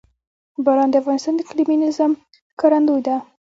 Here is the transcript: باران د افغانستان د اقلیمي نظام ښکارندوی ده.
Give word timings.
باران 0.65 0.89
د 0.91 0.95
افغانستان 1.01 1.33
د 1.35 1.39
اقلیمي 1.45 1.75
نظام 1.85 2.11
ښکارندوی 2.53 3.01
ده. 3.07 3.15